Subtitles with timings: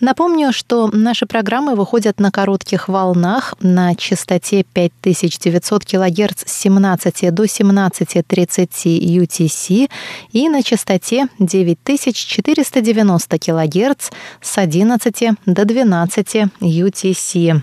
[0.00, 7.44] Напомню, что наши программы выходят на коротких волнах на частоте 5900 кГц с 17 до
[7.44, 9.90] 17.30 UTC
[10.32, 17.62] и на частоте 9490 кГц с 11 до 12 UTC.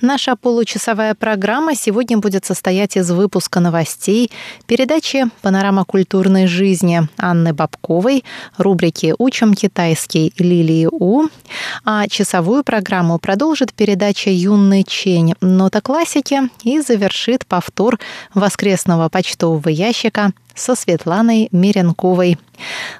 [0.00, 4.30] Наша получасовая программа сегодня будет состоять из выпуска новостей,
[4.66, 8.24] передачи «Панорама культурной жизни» Анны Бабковой,
[8.56, 11.28] рубрики «Учим китайский» Лилии У,
[11.84, 15.34] а часовую программу продолжит передача «Юный Чень.
[15.40, 17.98] Нота классики» и завершит повтор
[18.34, 22.38] воскресного почтового ящика со Светланой Меренковой.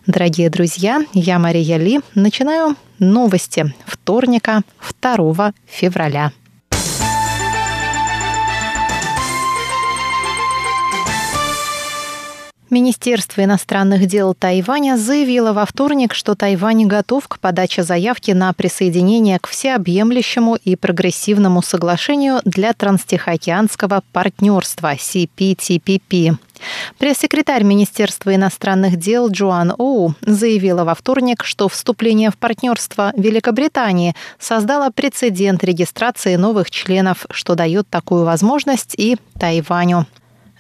[0.07, 2.01] Дорогие друзья, я Мария Ли.
[2.15, 4.63] Начинаю новости вторника
[5.01, 6.33] 2 февраля.
[12.75, 19.39] Министерство иностранных дел Тайваня заявило во вторник, что Тайвань готов к подаче заявки на присоединение
[19.39, 26.37] к всеобъемлющему и прогрессивному соглашению для транстихоокеанского партнерства CPTPP.
[26.99, 34.91] Пресс-секретарь Министерства иностранных дел Джоан Оу заявила во вторник, что вступление в партнерство Великобритании создало
[34.91, 40.07] прецедент регистрации новых членов, что дает такую возможность и Тайваню.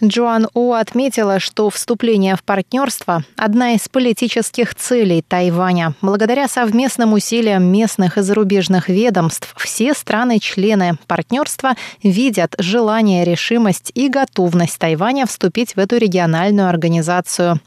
[0.09, 5.95] Джоан У отметила, что вступление в партнерство– одна из политических целей Тайваня.
[6.03, 14.79] Благодаря совместным усилиям местных и зарубежных ведомств все страны-члены партнерства видят желание, решимость и готовность
[14.79, 17.61] Тайваня вступить в эту региональную организацию.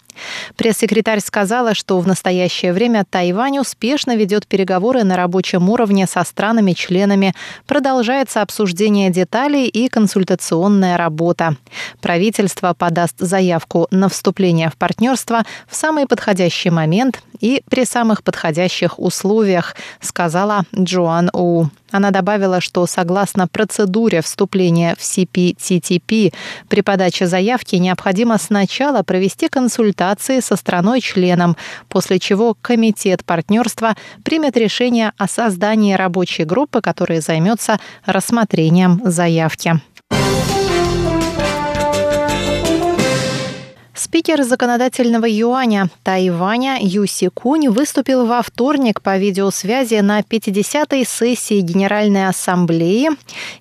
[0.56, 7.34] Пресс-секретарь сказала, что в настоящее время Тайвань успешно ведет переговоры на рабочем уровне со странами-членами.
[7.66, 11.56] Продолжается обсуждение деталей и консультационная работа.
[12.02, 19.00] Правительство подаст заявку на вступление в партнерство в самый подходящий момент и при самых подходящих
[19.00, 21.68] условиях, сказала Джоан У.
[21.92, 26.34] Она добавила, что согласно процедуре вступления в CPTTP
[26.68, 29.48] при подаче заявки необходимо сначала провести
[30.08, 31.56] консультации со страной-членом,
[31.90, 39.82] после чего Комитет партнерства примет решение о создании рабочей группы, которая займется рассмотрением заявки.
[43.94, 52.28] Спикер законодательного юаня Тайваня Юси Кунь выступил во вторник по видеосвязи на 50-й сессии Генеральной
[52.28, 53.10] Ассамблеи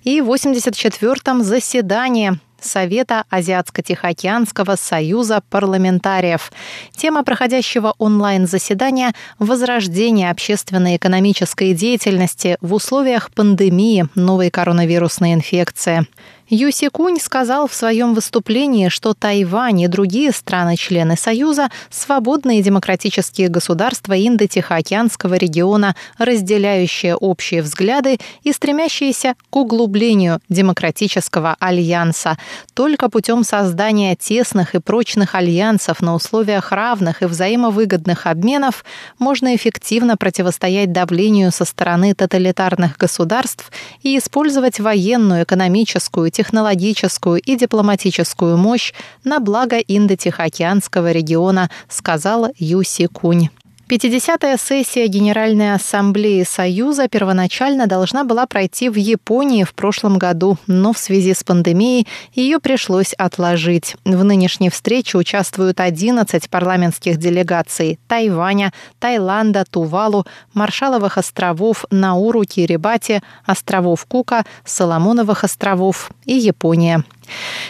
[0.03, 6.51] и 84-м заседании Совета Азиатско-Тихоокеанского союза парламентариев.
[6.95, 16.05] Тема проходящего онлайн-заседания– возрождение общественной экономической деятельности в условиях пандемии новой коронавирусной инфекции.
[16.49, 24.13] Юси Кунь сказал в своем выступлении, что Тайвань и другие страны-члены Союза– свободные демократические государства
[24.13, 32.37] Индо-Тихоокеанского региона, разделяющие общие взгляды и стремящиеся к углублению демократического альянса.
[32.73, 38.85] Только путем создания тесных и прочных альянсов на условиях равных и взаимовыгодных обменов
[39.19, 43.69] можно эффективно противостоять давлению со стороны тоталитарных государств
[44.01, 48.93] и использовать военную, экономическую, технологическую и дипломатическую мощь
[49.23, 53.49] на благо Индо-Тихоокеанского региона, сказал Юси Кунь.
[53.89, 60.91] 50-я сессия Генеральной Ассамблеи Союза первоначально должна была пройти в Японии в прошлом году, но
[60.91, 63.95] в связи с пандемией ее пришлось отложить.
[64.03, 74.05] В нынешней встрече участвуют 11 парламентских делегаций Тайваня, Таиланда, Тувалу, Маршаловых островов, Науру, Кирибати, островов
[74.05, 77.05] Кука, Соломоновых островов и Япония.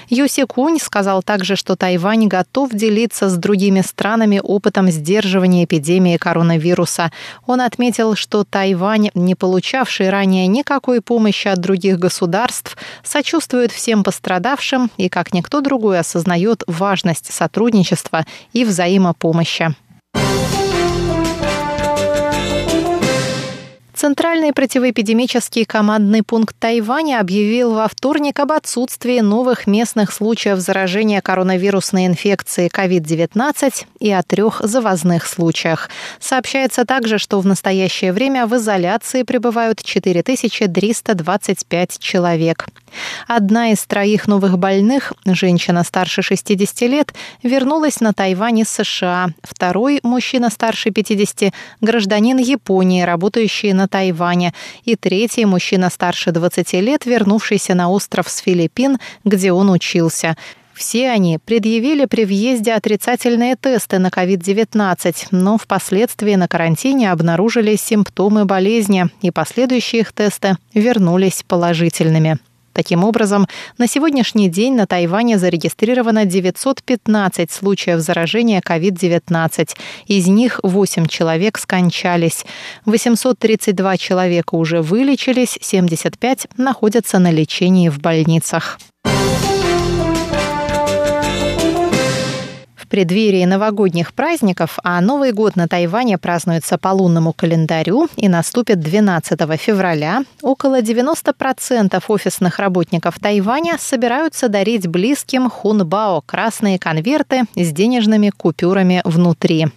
[0.10, 7.12] Юси Кунь сказал также, что Тайвань готов делиться с другими странами опытом сдерживания эпидемии коронавируса.
[7.46, 14.92] Он отметил, что Тайвань, не получавший ранее никакой помощи от других государств, сочувствует всем пострадавшим
[14.98, 19.76] и, как никто другой, осознает важность сотрудничества и взаимопомощи.
[24.08, 32.06] Центральный противоэпидемический командный пункт Тайваня объявил во вторник об отсутствии новых местных случаев заражения коронавирусной
[32.06, 35.90] инфекцией COVID-19 и о трех завозных случаях.
[36.22, 42.70] Сообщается также, что в настоящее время в изоляции пребывают 4325 человек.
[43.28, 47.14] Одна из троих новых больных, женщина старше 60 лет,
[47.44, 49.30] вернулась на Тайвань из США.
[49.44, 54.54] Второй, мужчина старше 50, гражданин Японии, работающий на Тайване.
[54.84, 60.36] И третий, мужчина старше 20 лет, вернувшийся на остров с Филиппин, где он учился.
[60.78, 68.46] Все они предъявили при въезде отрицательные тесты на COVID-19, но впоследствии на карантине обнаружили симптомы
[68.46, 72.38] болезни, и последующие их тесты вернулись положительными.
[72.78, 73.48] Таким образом,
[73.80, 79.70] на сегодняшний день на Тайване зарегистрировано 915 случаев заражения COVID-19.
[80.06, 82.46] Из них 8 человек скончались.
[82.86, 88.78] 832 человека уже вылечились, 75 находятся на лечении в больницах.
[92.88, 98.80] В преддверии новогодних праздников, а Новый год на Тайване празднуется по лунному календарю и наступит
[98.80, 108.30] 12 февраля, около 90% офисных работников Тайваня собираются дарить близким хунбао– красные конверты с денежными
[108.30, 109.68] купюрами внутри.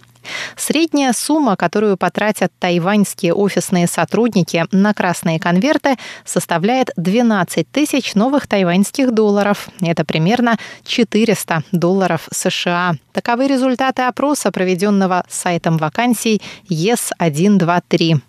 [0.55, 9.11] Средняя сумма, которую потратят тайваньские офисные сотрудники на красные конверты, составляет 12 тысяч новых тайваньских
[9.11, 9.69] долларов.
[9.81, 12.93] Это примерно 400 долларов США.
[13.13, 18.21] Таковы результаты опроса, проведенного сайтом вакансий ЕС-123.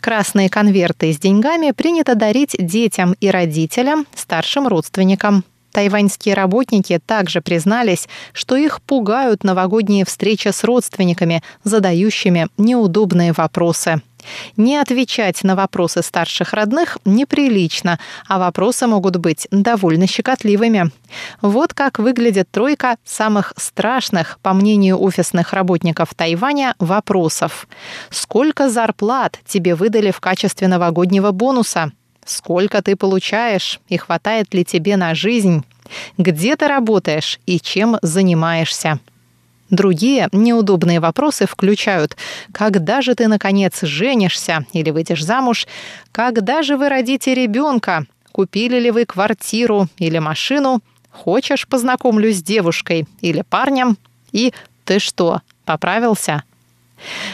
[0.00, 5.44] Красные конверты с деньгами принято дарить детям и родителям, старшим родственникам.
[5.76, 14.00] Тайваньские работники также признались, что их пугают новогодние встречи с родственниками, задающими неудобные вопросы.
[14.56, 20.90] Не отвечать на вопросы старших родных неприлично, а вопросы могут быть довольно щекотливыми.
[21.42, 27.68] Вот как выглядит тройка самых страшных, по мнению офисных работников Тайваня, вопросов.
[28.08, 31.92] Сколько зарплат тебе выдали в качестве новогоднего бонуса?
[32.26, 35.64] Сколько ты получаешь и хватает ли тебе на жизнь?
[36.18, 38.98] Где ты работаешь и чем занимаешься?
[39.70, 42.16] Другие неудобные вопросы включают
[42.52, 45.66] «Когда же ты, наконец, женишься или выйдешь замуж?
[46.12, 48.06] Когда же вы родите ребенка?
[48.32, 50.82] Купили ли вы квартиру или машину?
[51.10, 53.96] Хочешь, познакомлюсь с девушкой или парнем?
[54.32, 54.52] И
[54.84, 56.42] ты что, поправился?»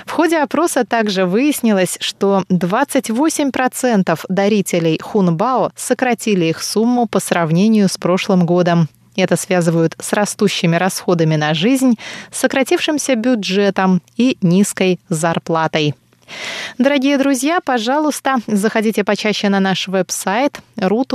[0.06, 7.96] В ходе опроса также выяснилось, что 28% дарителей Хунбао сократили их сумму по сравнению с
[7.96, 8.88] прошлым годом.
[9.16, 11.98] Это связывают с растущими расходами на жизнь,
[12.30, 15.94] сократившимся бюджетом и низкой зарплатой.
[16.78, 21.14] Дорогие друзья, пожалуйста, заходите почаще на наш веб-сайт ru.rti.org.tw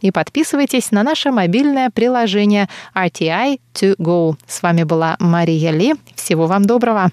[0.00, 4.36] и подписывайтесь на наше мобильное приложение RTI To Go.
[4.46, 5.94] С вами была Мария Ли.
[6.14, 7.10] Всего вам доброго.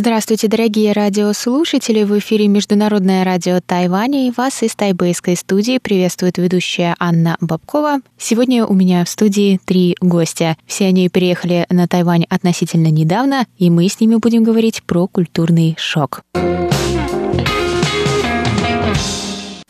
[0.00, 2.04] Здравствуйте, дорогие радиослушатели!
[2.04, 7.98] В эфире Международное радио Тайваня и вас из тайбэйской студии приветствует ведущая Анна Бабкова.
[8.16, 10.56] Сегодня у меня в студии три гостя.
[10.68, 15.74] Все они переехали на Тайвань относительно недавно, и мы с ними будем говорить про культурный
[15.76, 16.22] шок.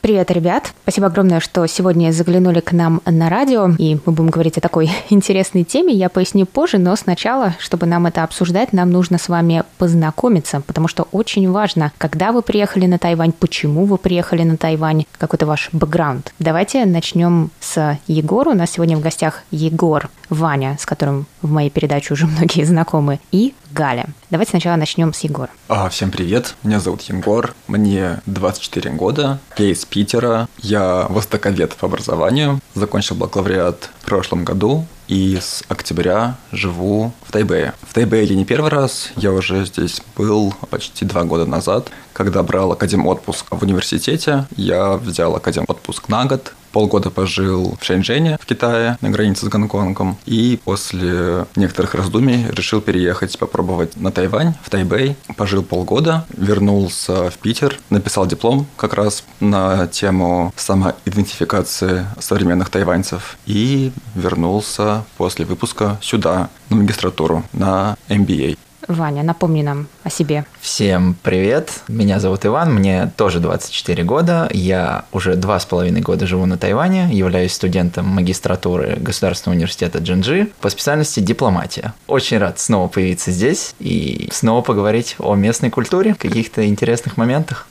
[0.08, 0.72] Привет, ребят!
[0.84, 4.90] Спасибо огромное, что сегодня заглянули к нам на радио, и мы будем говорить о такой
[5.10, 5.92] интересной теме.
[5.92, 10.88] Я поясню позже, но сначала, чтобы нам это обсуждать, нам нужно с вами познакомиться, потому
[10.88, 15.68] что очень важно, когда вы приехали на Тайвань, почему вы приехали на Тайвань, какой-то ваш
[15.72, 16.32] бэкграунд.
[16.38, 18.52] Давайте начнем с Егора.
[18.52, 23.20] У нас сегодня в гостях Егор Ваня, с которым в моей передаче уже многие знакомы,
[23.30, 24.06] и Галя.
[24.30, 25.50] Давайте сначала начнем с Егора.
[25.68, 31.86] А, всем привет, меня зовут Егор, мне 24 года, я из Питера, я востоковед по
[31.86, 37.74] образованию, закончил бакалавриат в прошлом году и с октября живу в Тайбэе.
[37.82, 42.42] В Тайбэе я не первый раз, я уже здесь был почти два года назад, когда
[42.42, 44.46] брал академ отпуск в университете.
[44.56, 49.48] Я взял академ отпуск на год, полгода пожил в Шэньчжэне в Китае на границе с
[49.48, 50.16] Гонконгом.
[50.26, 55.16] И после некоторых раздумий решил переехать, попробовать на Тайвань, в Тайбэй.
[55.36, 63.90] Пожил полгода, вернулся в Питер, написал диплом как раз на тему самоидентификации современных тайваньцев и
[64.14, 68.56] вернулся после выпуска сюда, на магистратуру, на MBA.
[68.88, 70.44] Ваня, напомни нам о себе.
[70.60, 76.26] Всем привет, меня зовут Иван, мне тоже 24 года, я уже два с половиной года
[76.26, 81.92] живу на Тайване, являюсь студентом магистратуры Государственного университета Джинджи по специальности дипломатия.
[82.06, 87.66] Очень рад снова появиться здесь и снова поговорить о местной культуре, каких-то интересных моментах.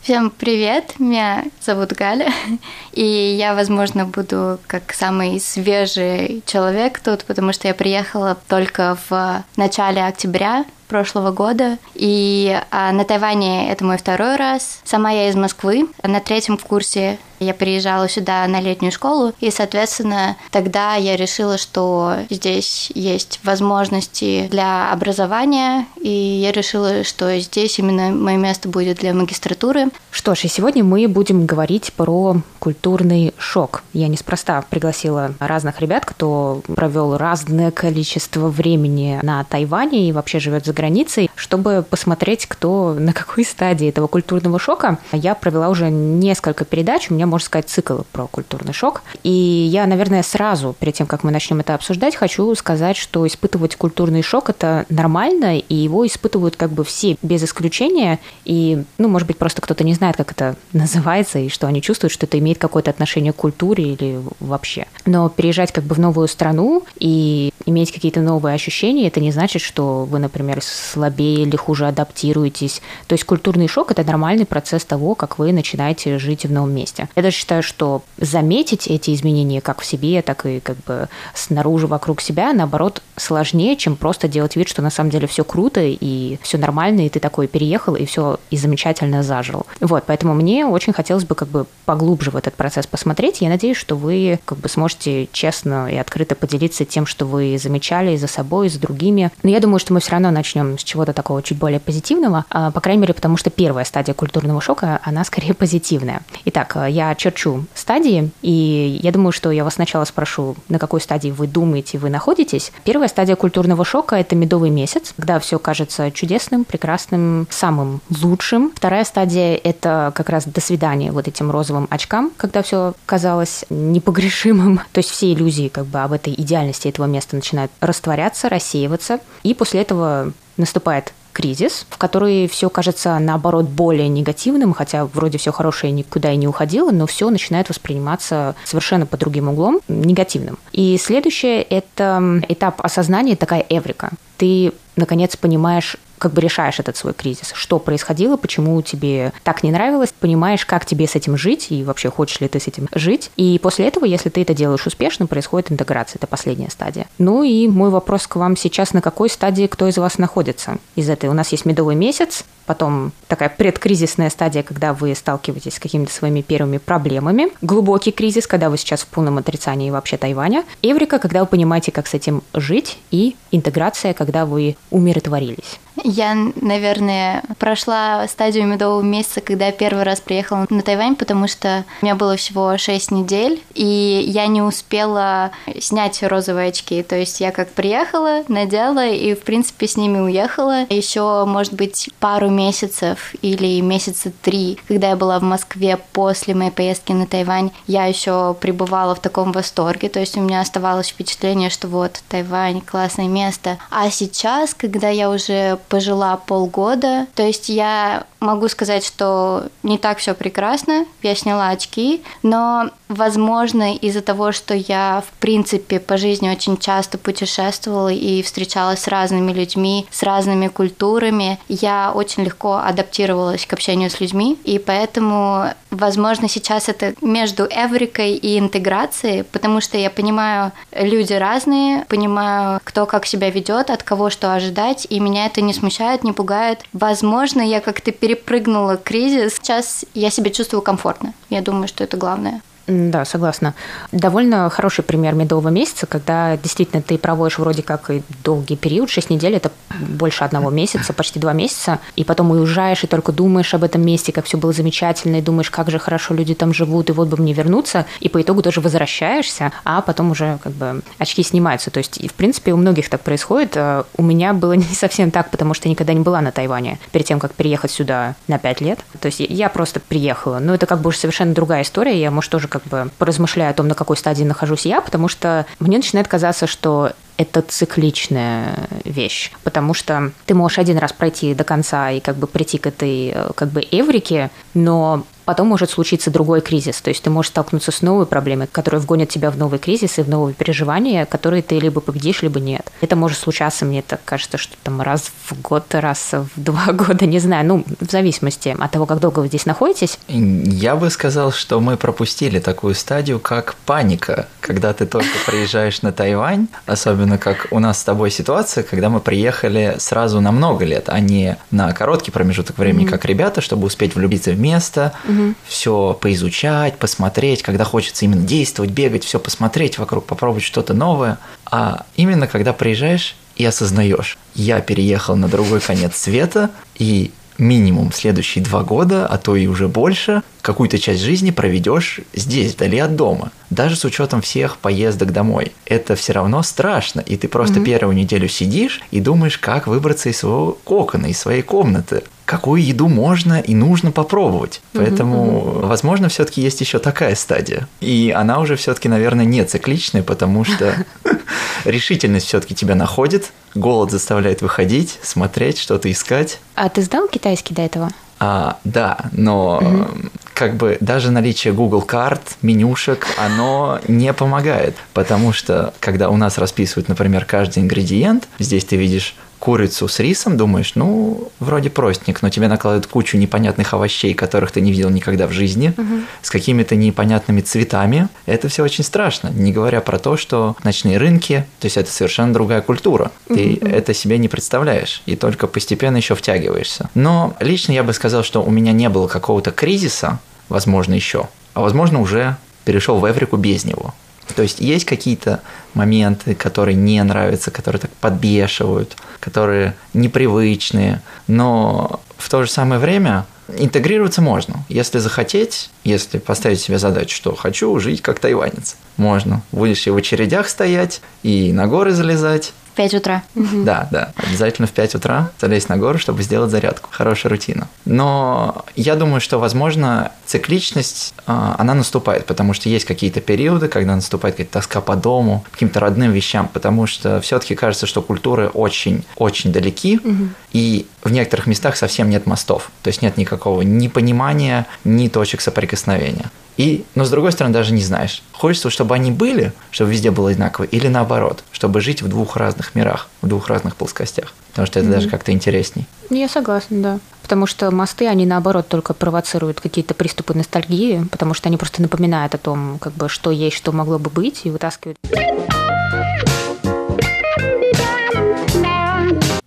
[0.00, 2.30] Всем привет, меня зовут Галя,
[2.92, 9.44] и я, возможно, буду как самый свежий человек тут, потому что я приехала только в
[9.56, 11.78] начале октября прошлого года.
[11.94, 14.80] И а, на Тайване это мой второй раз.
[14.84, 15.88] Сама я из Москвы.
[16.02, 22.16] На третьем курсе я приезжала сюда на летнюю школу, и, соответственно, тогда я решила, что
[22.30, 29.14] здесь есть возможности для образования, и я решила, что здесь именно мое место будет для
[29.14, 29.88] магистратуры.
[30.10, 33.82] Что ж, и сегодня мы будем говорить про культурный шок.
[33.92, 40.64] Я неспроста пригласила разных ребят, кто провел разное количество времени на Тайване и вообще живет
[40.64, 44.98] за границей, чтобы посмотреть, кто на какой стадии этого культурного шока.
[45.12, 49.02] Я провела уже несколько передач, у меня, можно сказать, цикл про культурный шок.
[49.24, 53.74] И я, наверное, сразу, перед тем, как мы начнем это обсуждать, хочу сказать, что испытывать
[53.74, 58.20] культурный шок– это нормально, и его испытывают как бы все без исключения.
[58.44, 62.12] И, ну, может быть, просто кто-то не знает, как это называется, и что они чувствуют,
[62.12, 64.86] что это имеет какое-то отношение к культуре или вообще.
[65.04, 69.60] Но переезжать как бы в новую страну и иметь какие-то новые ощущения, это не значит,
[69.60, 72.80] что вы, например, слабее или хуже адаптируетесь.
[73.08, 77.08] То есть культурный шок– это нормальный процесс того, как вы начинаете жить в новом месте.
[77.24, 82.20] Даже считаю, что заметить эти изменения как в себе, так и как бы снаружи вокруг
[82.20, 86.58] себя, наоборот, сложнее, чем просто делать вид, что на самом деле все круто и все
[86.58, 89.64] нормально, и ты такой переехал, и все и замечательно зажил.
[89.80, 93.40] Вот, поэтому мне очень хотелось бы как бы поглубже в этот процесс посмотреть.
[93.40, 98.12] Я надеюсь, что вы как бы сможете честно и открыто поделиться тем, что вы замечали
[98.12, 99.30] и за собой, и за другими.
[99.42, 102.70] Но я думаю, что мы все равно начнем с чего-то такого чуть более позитивного, а,
[102.70, 106.20] по крайней мере, потому что первая стадия культурного шока, она скорее позитивная.
[106.44, 111.30] Итак, я черчу стадии, и я думаю, что я вас сначала спрошу, на какой стадии
[111.30, 112.72] вы думаете, вы находитесь.
[112.84, 118.72] Первая стадия культурного шока– это медовый месяц, когда все кажется чудесным, прекрасным, самым лучшим.
[118.74, 124.80] Вторая стадия– это как раз до свидания вот этим розовым очкам, когда все казалось непогрешимым.
[124.92, 129.18] То есть все иллюзии как бы об этой идеальности этого места начинают растворяться, рассеиваться.
[129.42, 135.52] И после этого наступает кризис, в который все кажется, наоборот, более негативным, хотя вроде все
[135.52, 140.58] хорошее никуда и не уходило, но все начинает восприниматься совершенно по другим углом, негативным.
[140.72, 144.10] И следующее– это этап осознания, такая эврика.
[144.38, 147.52] Ты, наконец, понимаешь, как бы решаешь этот свой кризис.
[147.54, 152.10] Что происходило, почему тебе так не нравилось, понимаешь, как тебе с этим жить и вообще
[152.10, 153.30] хочешь ли ты с этим жить.
[153.36, 156.16] И после этого, если ты это делаешь успешно, происходит интеграция.
[156.16, 157.04] Это последняя стадия.
[157.18, 161.10] Ну и мой вопрос к вам сейчас, на какой стадии кто из вас находится из
[161.10, 161.28] этой?
[161.28, 166.40] У нас есть медовый месяц, потом такая предкризисная стадия, когда вы сталкиваетесь с какими-то своими
[166.40, 171.46] первыми проблемами, глубокий кризис, когда вы сейчас в полном отрицании вообще Тайваня, эврика, когда вы
[171.46, 175.80] понимаете, как с этим жить, и интеграция, когда вы умиротворились.
[176.04, 181.86] Я, наверное, прошла стадию медового месяца, когда я первый раз приехала на Тайвань, потому что
[182.02, 187.02] у меня было всего 6 недель, и я не успела снять розовые очки.
[187.02, 190.82] То есть я как приехала, надела и, в принципе, с ними уехала.
[190.90, 196.70] Еще, может быть, пару месяцев или месяца три, когда я была в Москве после моей
[196.70, 200.10] поездки на Тайвань, я еще пребывала в таком восторге.
[200.10, 203.78] То есть у меня оставалось впечатление, что вот Тайвань классное место.
[203.90, 207.28] А сейчас, когда я уже пожила полгода.
[207.36, 211.06] То есть я могу сказать, что не так все прекрасно.
[211.22, 217.18] Я сняла очки, но, возможно, из-за того, что я, в принципе, по жизни очень часто
[217.18, 224.10] путешествовала и встречалась с разными людьми, с разными культурами, я очень легко адаптировалась к общению
[224.10, 230.72] с людьми, и поэтому, возможно, сейчас это между эврикой и интеграцией, потому что я понимаю,
[230.92, 235.72] люди разные, понимаю, кто как себя ведет, от кого что ожидать, и меня это не
[235.72, 236.80] смущает, не пугает.
[236.92, 239.54] Возможно, я как-то перепрыгнула кризис.
[239.54, 241.34] Сейчас я себя чувствую комфортно.
[241.50, 242.62] Я думаю, что это главное.
[242.86, 243.74] Да, согласна.
[244.12, 249.30] Довольно хороший пример медового месяца, когда действительно ты проводишь вроде как и долгий период, 6
[249.30, 253.84] недель, это больше одного месяца, почти два месяца, и потом уезжаешь и только думаешь об
[253.84, 257.12] этом месте, как все было замечательно, и думаешь, как же хорошо люди там живут, и
[257.12, 261.42] вот бы мне вернуться, и по итогу тоже возвращаешься, а потом уже как бы очки
[261.42, 261.90] снимаются.
[261.90, 263.76] То есть, в принципе, у многих так происходит.
[263.76, 266.98] А у меня было не совсем так, потому что я никогда не была на Тайване
[267.12, 269.00] перед тем, как переехать сюда на 5 лет.
[269.20, 270.58] То есть я просто приехала.
[270.58, 272.20] Но это как бы уже совершенно другая история.
[272.20, 275.64] Я, может, тоже как бы поразмышляю о том, на какой стадии нахожусь я, потому что
[275.78, 281.64] мне начинает казаться, что это цикличная вещь, потому что ты можешь один раз пройти до
[281.64, 286.30] конца и как бы прийти к этой э, как бы эврике, но потом может случиться
[286.30, 287.00] другой кризис.
[287.00, 290.22] То есть ты можешь столкнуться с новой проблемой, которая вгонит тебя в новый кризис и
[290.22, 292.90] в новые переживания, которые ты либо победишь, либо нет.
[293.00, 297.26] Это может случаться, мне так кажется, что там раз в год, раз в два года,
[297.26, 300.18] не знаю, ну, в зависимости от того, как долго вы здесь находитесь.
[300.28, 306.12] Я бы сказал, что мы пропустили такую стадию, как паника, когда ты только приезжаешь на
[306.12, 311.08] Тайвань, особенно как у нас с тобой ситуация, когда мы приехали сразу на много лет,
[311.08, 313.10] а не на короткий промежуток времени, mm-hmm.
[313.10, 315.54] как ребята, чтобы успеть влюбиться в место, угу.
[315.66, 321.38] все поизучать, посмотреть, когда хочется именно действовать, бегать, все посмотреть вокруг, попробовать что-то новое.
[321.64, 328.64] А именно когда приезжаешь и осознаешь, я переехал на другой конец света, и минимум следующие
[328.64, 333.52] два года, а то и уже больше, какую-то часть жизни проведешь здесь, вдали от дома.
[333.70, 335.72] Даже с учетом всех поездок домой.
[335.86, 337.84] Это все равно страшно, и ты просто mm-hmm.
[337.84, 343.08] первую неделю сидишь и думаешь, как выбраться из своего кокона, из своей комнаты какую еду
[343.08, 344.82] можно и нужно попробовать.
[344.92, 345.86] Поэтому, mm-hmm.
[345.86, 347.88] возможно, все-таки есть еще такая стадия.
[348.00, 350.94] И она уже все-таки, наверное, не цикличная, потому что
[351.84, 356.60] решительность все-таки тебя находит, голод заставляет выходить, смотреть, что-то искать.
[356.74, 358.10] А ты сдал китайский до этого?
[358.40, 360.06] А, да, но угу.
[360.52, 366.58] как бы даже наличие Google карт, менюшек, оно не помогает, потому что когда у нас
[366.58, 369.34] расписывают, например, каждый ингредиент, здесь ты видишь
[369.64, 374.82] курицу с рисом, думаешь, ну, вроде простенько, но тебе накладывают кучу непонятных овощей, которых ты
[374.82, 376.20] не видел никогда в жизни, угу.
[376.42, 378.28] с какими-то непонятными цветами.
[378.44, 382.52] Это все очень страшно, не говоря про то, что ночные рынки, то есть это совершенно
[382.52, 383.32] другая культура.
[383.48, 383.86] Ты угу.
[383.86, 387.08] это себе не представляешь, и только постепенно еще втягиваешься.
[387.14, 391.80] Но лично я бы сказал, что у меня не было какого-то кризиса, возможно, еще, а
[391.80, 394.12] возможно, уже перешел в Эврику без него.
[394.54, 395.60] То есть есть какие-то
[395.94, 403.46] моменты, которые не нравятся, которые так подбешивают, которые непривычные, но в то же самое время
[403.78, 404.84] интегрироваться можно.
[404.88, 409.62] Если захотеть, если поставить себе задачу, что хочу жить как тайванец, можно.
[409.72, 413.42] Будешь и в очередях стоять, и на горы залезать, в 5 утра.
[413.56, 414.32] Да, да.
[414.36, 417.08] Обязательно в 5 утра залезть на гору, чтобы сделать зарядку.
[417.10, 417.88] Хорошая рутина.
[418.04, 424.14] Но я думаю, что, возможно, цикличность, а, она наступает, потому что есть какие-то периоды, когда
[424.14, 429.72] наступает какая-то тоска по дому, каким-то родным вещам, потому что все-таки кажется, что культуры очень-очень
[429.72, 430.50] далеки, угу.
[430.72, 432.90] и в некоторых местах совсем нет мостов.
[433.02, 436.50] То есть нет никакого ни понимания, ни точек соприкосновения.
[436.76, 438.42] И, но с другой стороны, даже не знаешь.
[438.52, 442.94] Хочется, чтобы они были, чтобы везде было одинаково, или наоборот, чтобы жить в двух разных
[442.94, 444.52] мирах, в двух разных плоскостях.
[444.70, 445.12] Потому что это mm-hmm.
[445.12, 446.06] даже как-то интересней.
[446.30, 447.18] Я согласна, да.
[447.42, 452.54] Потому что мосты, они наоборот только провоцируют какие-то приступы ностальгии, потому что они просто напоминают
[452.56, 455.18] о том, как бы, что есть, что могло бы быть, и вытаскивают.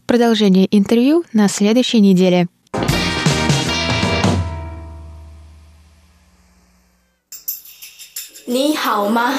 [0.06, 2.48] Продолжение интервью на следующей неделе.
[8.46, 9.32] 你好吗？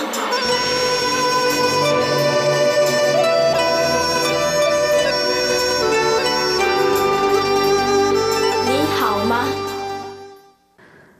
[8.65, 9.45] 你好吗？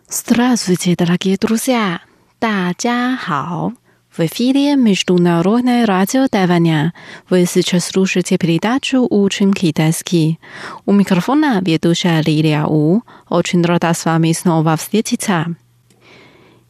[0.09, 2.01] Здравствуйте, дорогие друзья!
[2.39, 3.73] 大家好!
[4.18, 6.92] в эфире Международное радио Тайваня.
[7.30, 10.40] Вы сейчас слушаете передачу «Учим китайский».
[10.86, 13.02] У микрофона ведущая Лилия У.
[13.28, 15.46] Очень рада с вами снова встретиться.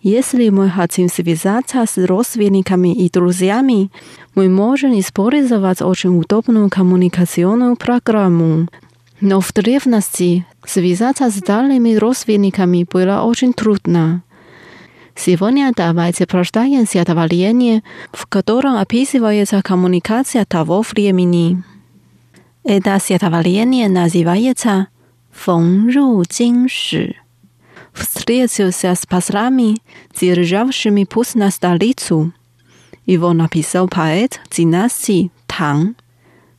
[0.02, 3.90] Если мы хотим связаться с родственниками и друзьями,
[4.34, 8.68] мы можем использовать очень удобную коммуникационную программу.
[9.22, 14.22] Но в древности связаться с дальними родственниками было очень трудно.
[15.18, 21.64] Сегодня давайте прочитаем стихотворение, в котором описывается коммуникация того времени.
[22.62, 24.86] Это стихотворение называется
[25.32, 27.16] «Фэн ру Jin Shi»
[27.92, 29.78] встретился с послами,
[30.14, 32.32] державшими путь на столицу.
[33.04, 35.96] Его написал поэт династии Тang,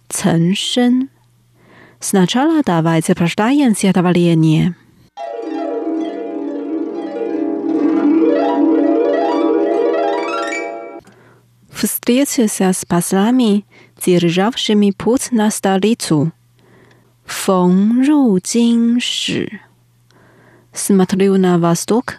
[0.10, 1.10] Цэн.
[2.02, 4.76] Сначала давайте прочитаем стихотворение.
[11.84, 13.66] встретился с послами,
[14.04, 16.32] державшими путь на столицу.
[17.26, 19.00] Фон Ру Джин
[20.74, 22.18] Смотрю на восток,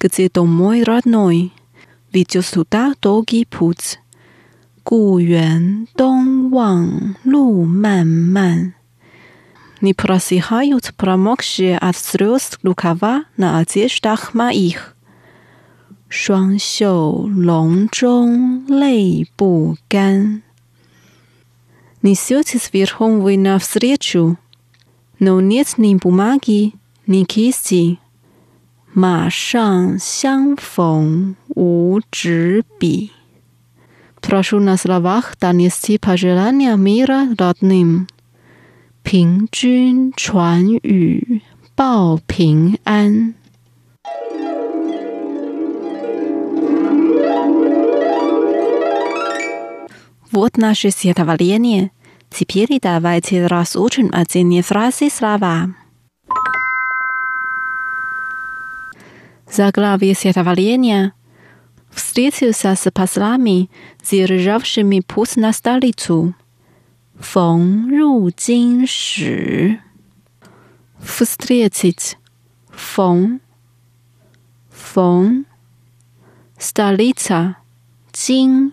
[0.00, 1.52] где домой родной,
[2.12, 4.00] ведет сюда долгий путь.
[4.84, 8.74] Гу Юэн Дон Ван Лу Ман Ман.
[9.80, 14.95] Не просыхают промокшие от слез рукава на одеждах моих.
[16.09, 20.41] 双袖笼中泪不干。
[22.01, 24.37] Несетесь верхом вы навстречу,
[25.19, 26.73] но нет ни бумаги,
[27.05, 27.99] ни кисти.
[28.93, 33.11] 马上相逢无纸笔。
[34.19, 38.07] Прошу на словах донести пожелания мира родным.
[39.03, 41.41] 平均传语
[41.75, 43.33] 报平安。
[50.32, 51.90] Вот наше стихотворение.
[52.30, 55.74] Теперь давайте разучим отдельные фразы слова.
[59.50, 61.12] Заглавие стихотворения
[61.90, 63.70] встретился с послами,
[64.10, 66.34] державшими путь на столицу.
[67.18, 69.80] Фон ру джин ши.
[70.98, 72.18] Встретить.
[72.68, 73.40] Фон.
[74.70, 75.46] Фон.
[76.58, 77.56] Столица.
[78.12, 78.72] Джин.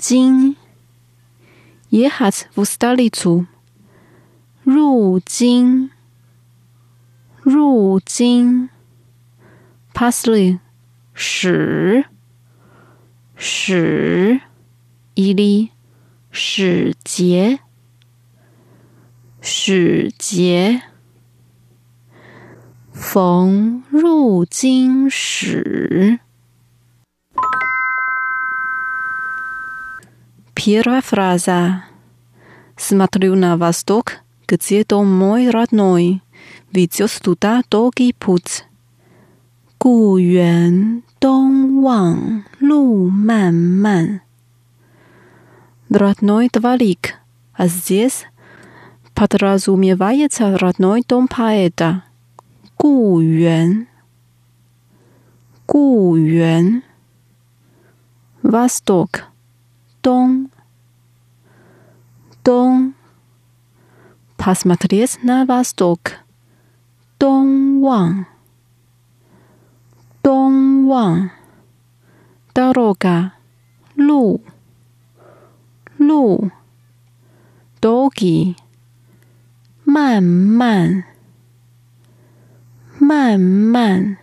[0.00, 0.56] 经。
[1.90, 3.44] 也哈斯福斯达利族
[4.62, 5.90] 入京，
[7.42, 8.70] 入京
[9.92, 10.58] ，pasli。
[11.12, 12.06] 使。
[13.36, 14.40] 使。
[15.14, 15.70] 伊犁
[16.30, 17.60] 使节。
[19.42, 20.82] 使节，
[22.92, 25.10] 逢入京。
[25.10, 26.20] 使
[30.59, 31.83] Первая фраза.
[32.77, 36.21] Смотрю на восток, где дом мой родной,
[36.71, 38.65] ведет туда долгий путь.
[39.77, 44.21] 故园东望路漫漫。
[45.89, 47.15] родной дворик,
[47.53, 48.25] а здесь
[49.13, 52.03] подразумевается родной дом поэта.
[52.77, 53.87] 故园，
[55.67, 56.81] 故园，
[58.41, 59.25] Восток，
[60.01, 60.49] 东，
[62.43, 62.93] 东，
[64.37, 65.99] посмотреть на восток，
[67.17, 68.25] 东望，
[70.21, 71.29] 东望，
[72.53, 73.31] дорога，
[73.95, 74.41] 路。
[75.97, 76.51] 路，
[77.79, 78.55] doggy，
[79.85, 81.05] 慢慢，
[82.99, 84.17] 慢慢，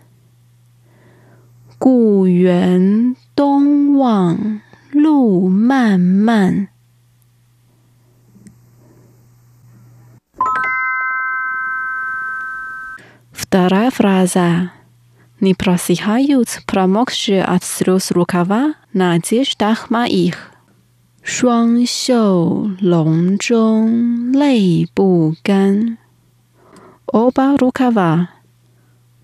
[1.79, 4.61] 故园东望
[4.91, 6.69] 路漫漫。
[13.31, 14.71] Вторая фраза.
[15.39, 20.51] Не просыхают промокшие от слез рукава на одеждах моих.
[21.23, 25.97] 双袖笼中泪不干。
[27.05, 28.27] Oba rukava，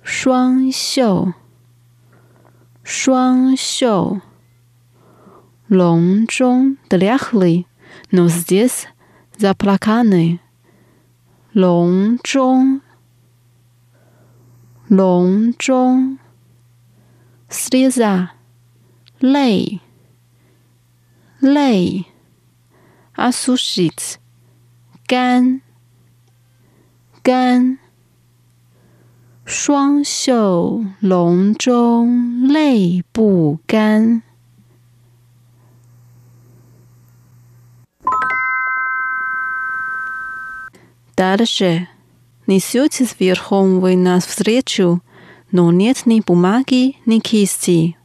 [0.02, 1.34] 双袖，
[2.84, 4.22] 双袖，
[5.75, 7.65] 笼中的 liakli
[8.11, 8.85] nosdis
[9.37, 10.39] zaplakane，
[11.53, 12.81] 笼中，
[14.87, 16.19] 笼中
[17.51, 18.29] sliza
[19.19, 19.81] 泪，
[21.41, 22.05] 泪
[23.17, 24.15] asushit
[25.07, 25.61] 干，
[27.23, 27.79] 干。
[29.45, 34.23] 双袖笼中泪不干。
[41.24, 41.88] Дальше.
[42.48, 45.02] Несетесь верхом вы нас встречу,
[45.52, 47.96] но нет ни бумаги, ни кисти.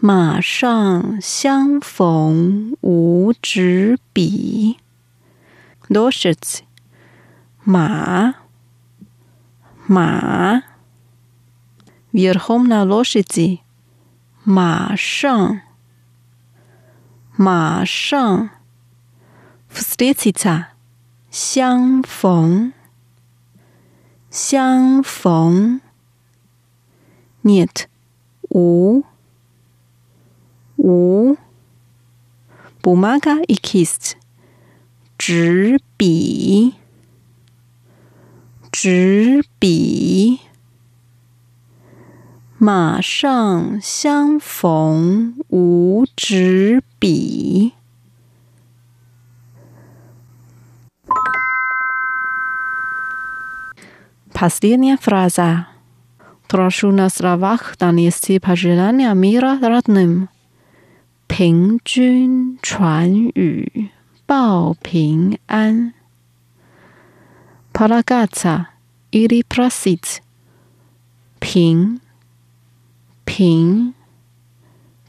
[0.00, 4.78] 马上相逢无纸笔。
[5.88, 6.62] Лошадь，
[7.64, 8.34] 马，
[9.88, 10.62] 马。
[12.12, 13.62] Верхом на лошади，
[14.44, 15.62] 马上，
[17.36, 18.50] 马上。
[19.68, 20.68] Встретиться，
[21.32, 22.72] 相逢，
[24.30, 25.80] 相逢。
[27.42, 27.88] Нет，
[28.50, 29.04] 无。
[30.76, 31.36] 无，
[32.80, 34.16] бумага и кисть，
[35.18, 36.74] 纸笔，
[38.70, 40.38] 纸笔
[42.56, 47.72] 马上相逢无纸笔。
[54.32, 55.66] Последняя фраза.
[56.48, 60.28] Прошу на словах донести пожелания мира родным.
[61.28, 63.90] 平均传语
[64.26, 65.92] 报平安。
[67.72, 68.68] Полагаться
[69.12, 70.22] или просить.
[71.40, 72.00] 平
[73.24, 73.94] 平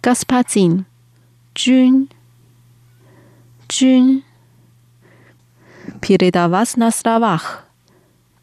[0.02, 0.86] господин
[1.54, 2.10] 君
[3.68, 4.24] 君
[6.02, 7.66] передавать на словах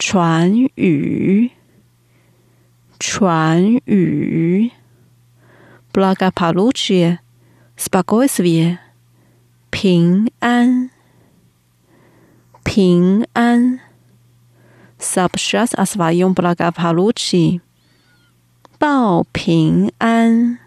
[0.00, 1.50] 传语
[2.98, 4.70] 传语
[5.92, 7.18] благополучие
[7.76, 8.78] спокойствие
[9.70, 10.90] 平安
[12.64, 13.80] 平安
[14.98, 17.60] сообщать о своем благополучии
[18.78, 20.58] 报平安，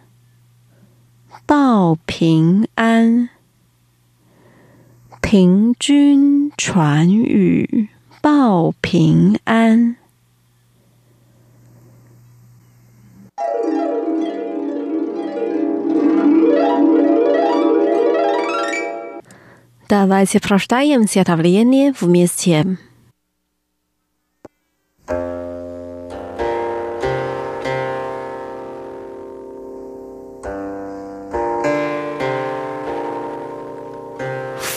[1.45, 3.29] 报平安，
[5.21, 7.89] 平均传语
[8.23, 9.95] 报平安。
[19.88, 22.77] Давайте прочитаем стихотворение вместе.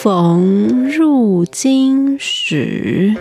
[0.02, 3.16] 逢入京时，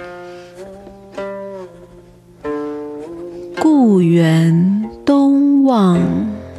[3.97, 5.99] 故园东望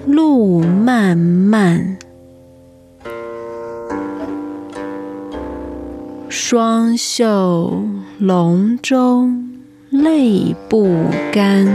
[0.08, 2.00] 路漫漫，
[6.30, 7.84] 双袖
[8.18, 9.52] 龙钟
[9.92, 10.90] 泪不
[11.32, 11.68] 干，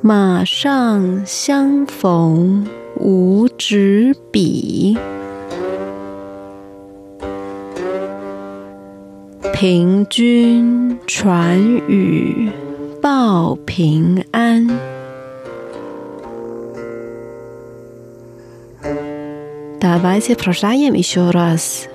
[0.00, 2.64] 马上相逢。
[3.00, 4.96] 无纸笔，
[9.61, 12.49] 平均传语
[13.01, 14.67] 报平安。
[19.79, 21.87] Давайте прочитаем еще раз。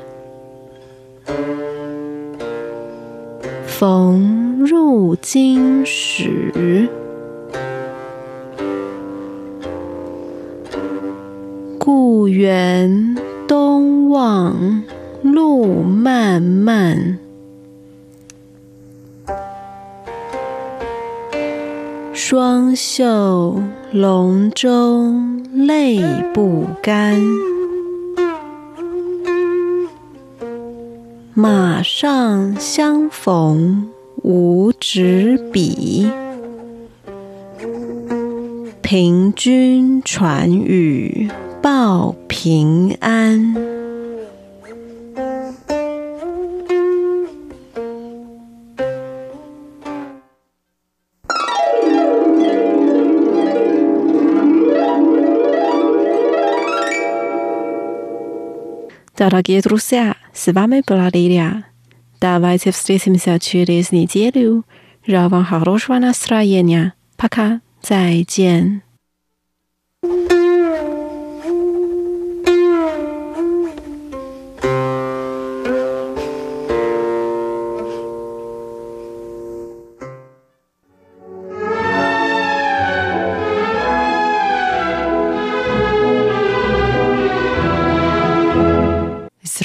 [3.66, 6.88] 逢入京时。
[11.78, 13.16] 故园
[13.48, 14.84] 东望
[15.22, 17.18] 路漫漫，
[22.29, 23.63] 双袖
[23.93, 26.01] 龙钟泪
[26.33, 27.17] 不干。
[31.33, 33.87] 马上相逢
[34.23, 36.11] 无纸笔，
[38.81, 41.31] 凭君传语。
[41.61, 43.76] 报平安。
[59.17, 61.65] Дорогие друзья, с вами была Лилия.
[62.21, 64.63] Давайте встретимся через неделю.
[65.07, 66.93] Желаю вам хорошего настроения.
[67.17, 67.61] Пока.
[67.81, 68.86] 再见。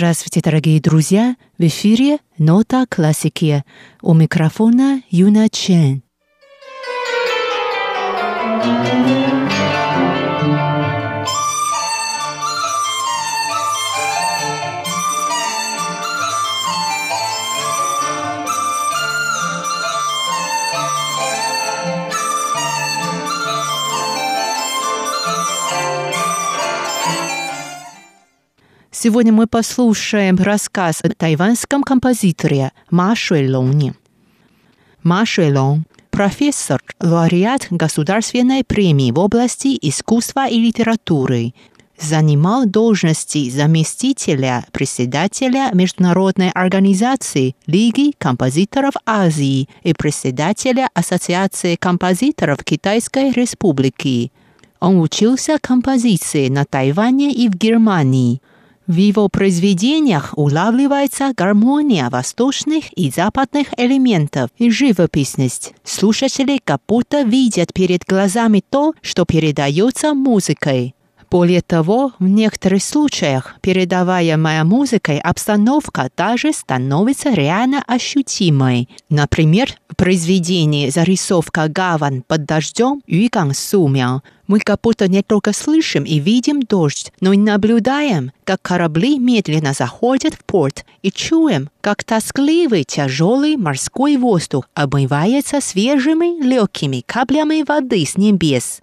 [0.02, 1.36] Здравствуйте, дорогие друзья!
[1.58, 3.62] В эфире «Нота классики».
[4.02, 6.02] У микрофона Юна Чен.
[29.04, 33.96] Сегодня мы послушаем рассказ о тайванском композиторе Ма Шуэлоне.
[35.02, 41.52] Ма Шуэлон– профессор, лауреат Государственной премии в области искусства и литературы,
[41.98, 54.30] занимал должности заместителя председателя Международной организации Лиги композиторов Азии и председателя Ассоциации композиторов Китайской Республики.
[54.78, 58.40] Он учился композиции на Тайване и в Германии–
[58.92, 65.72] В его произведениях улавливается гармония восточных и западных элементов и живописность.
[65.82, 70.94] Слушатели как будто видят перед глазами то, что передается музыкой.
[71.30, 78.90] Более того, в некоторых случаях передаваемая музыкой обстановка даже становится реально ощутимой.
[79.08, 86.04] Например, в произведении «Зарисовка гавань под дождем» Юган Сумяо мы как будто не только слышим
[86.04, 92.04] и видим дождь, но и наблюдаем, как корабли медленно заходят в порт и чуем, как
[92.04, 98.80] тоскливый тяжелый морской воздух обмывается свежими легкими каплями воды с небес.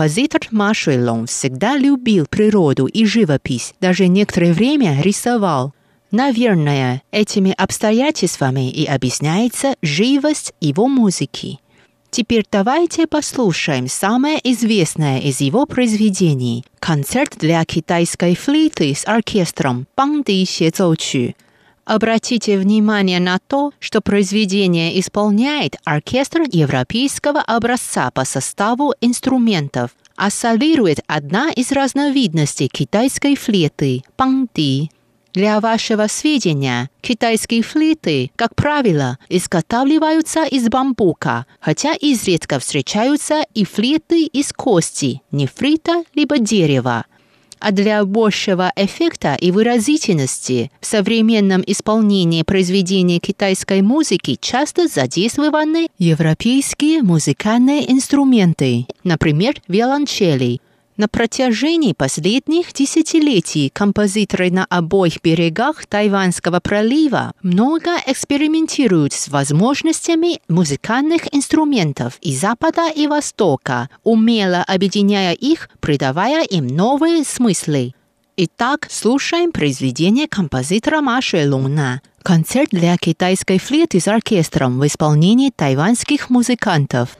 [0.00, 5.74] Композитор Ма Шуэлong всегда любил природу и живопись, даже некоторое время рисовал.
[6.10, 11.58] Наверное, этими обстоятельствами и объясняется живость его музыки.
[12.10, 20.42] Теперь давайте послушаем самое известное из его произведений– концерт для китайской флейты с оркестром «Бангди
[20.44, 20.70] Xie
[21.90, 31.00] Обратите внимание на то, что произведение исполняет оркестр европейского образца по составу инструментов, а солирует
[31.08, 34.92] одна из разновидностей китайской флейты– панди.
[35.34, 44.26] Для вашего сведения, китайские флейты, как правило, изготавливаются из бамбука, хотя изредка встречаются и флейты
[44.26, 47.04] из кости, нефрита либо дерева
[47.60, 57.02] а для большего эффекта и выразительности в современном исполнении произведений китайской музыки часто задействованы европейские
[57.02, 60.60] музыкальные инструменты, например, виолончели–
[61.00, 71.34] на протяжении последних десятилетий композиторы на обоих берегах Тайванского пролива много экспериментируют с возможностями музыкальных
[71.34, 77.94] инструментов и Запада и Востока, умело объединяя их, придавая им новые смыслы.
[78.36, 86.28] Итак, слушаем произведение композитора Маши Луна «Концерт для китайской флейты с оркестром» в исполнении тайванских
[86.28, 87.16] музыкантов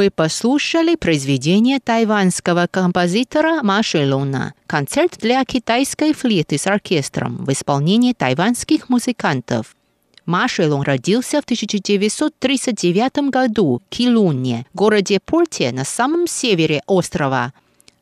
[0.00, 8.14] Вы послушали произведение тайванского композитора Маши Луна «Концерт для китайской флейты с оркестром» в исполнении
[8.14, 9.76] тайванских музыкантов.
[10.24, 17.52] Машелон родился в 1939 году в Килуне, городе Порте на самом севере острова.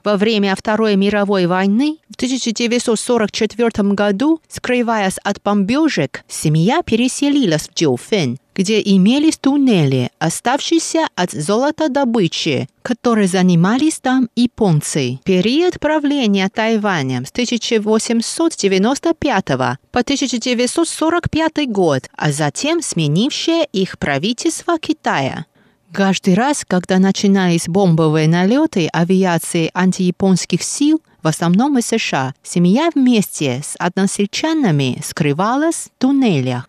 [0.05, 8.39] Во время Второй мировой войны в 1944 году, скрываясь от бомбежек, семья переселилась в Джоуфен,
[8.59, 15.21] где имелись туннели, оставшиеся от золотодобычи, которые занимались там японцы.
[15.23, 25.47] Период правления Тайваня с 1895 по 1945 год, а затем сменившее их правительство Китая.
[25.93, 33.63] Каждый раз, когда начинались бомбовые налеты авиации антияпонских сил, в основном из США, семья вместе
[33.65, 36.69] с односельчанами скрывалась в туннелях.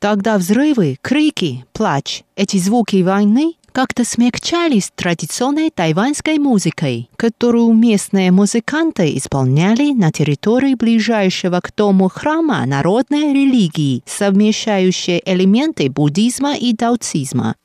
[0.00, 9.16] Тогда взрывы, крики, плач, эти звуки войны как-то смягчались традиционной тайваньской музыкой, которую местные музыканты
[9.16, 17.56] исполняли на территории ближайшего к дому храма народной религии, совмещающей элементы буддизма и даоцизма.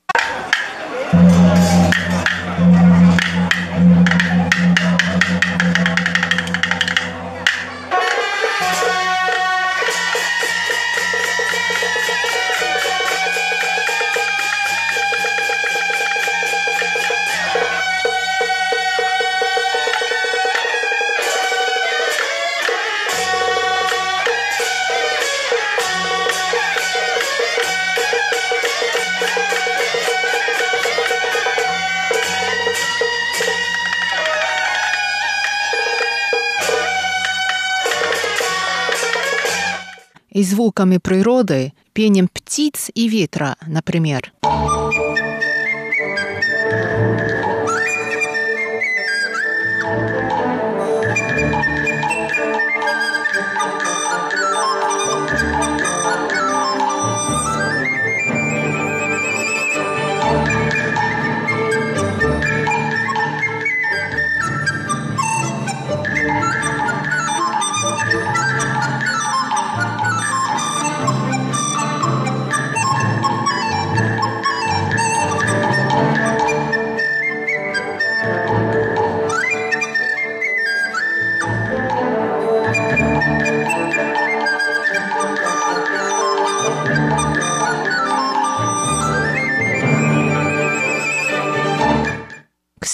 [40.43, 44.33] И звуками природы, пением птиц и ветра, например.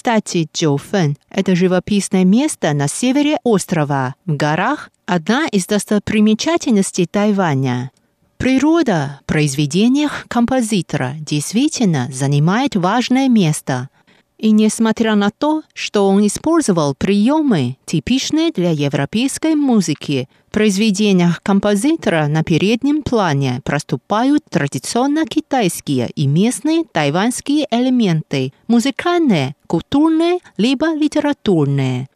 [0.09, 7.91] Кстати, Джоуфен– это живописное место на севере острова, в горах, одна из достопримечательностей Тайваня.
[8.37, 13.89] Природа в произведениях композитора действительно занимает важное место.
[14.39, 22.27] И несмотря на то, что он использовал приемы, типичные для европейской музыки, в произведениях композитора
[22.27, 32.07] на переднем плане проступают традиционно китайские и местные тайваньские элементы, музыкальные, культурные либо литературные.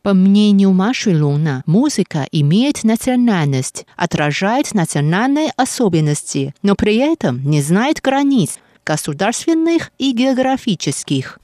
[0.00, 8.00] По мнению Маши Луна, музыка имеет национальность, отражает национальные особенности, но при этом не знает
[8.00, 8.58] границ
[8.88, 11.38] государственных и географических.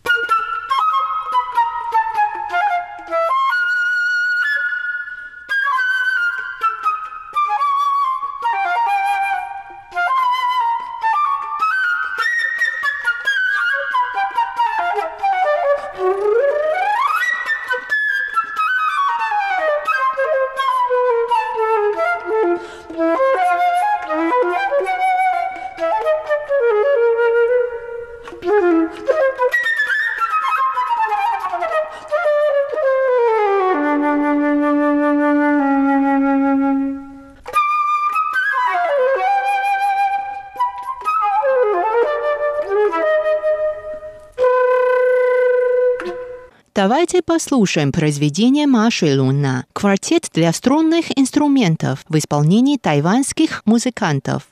[46.84, 54.42] Давайте послушаем произведение Маши Луна «Квартет для струнных инструментов» в исполнении тайваньских музыкантов.